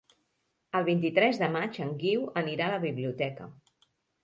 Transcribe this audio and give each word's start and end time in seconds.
El 0.79 0.87
vint-i-tres 0.87 1.41
de 1.43 1.51
maig 1.57 1.77
en 1.85 1.93
Guiu 2.01 2.25
anirà 2.43 2.69
a 2.69 2.75
la 2.79 2.83
biblioteca. 2.89 3.49